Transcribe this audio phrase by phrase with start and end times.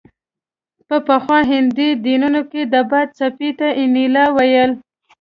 [0.87, 4.71] په پخواني هندي دینونو کې د باد څپې ته انیلا ویل